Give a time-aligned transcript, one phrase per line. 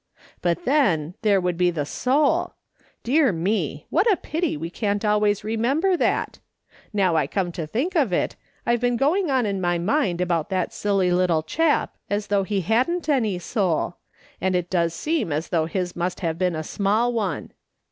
[0.41, 2.55] But then there would be the soul!
[3.03, 3.85] Dear me!
[3.91, 6.39] What a pity we can't always remember that!
[6.91, 8.35] Now I come to think of it,
[8.65, 12.61] I've been going on in my mind about that silly little chap as though he
[12.61, 13.97] hadn't any soul;
[14.41, 17.51] and it does seem as though his must have been a small one.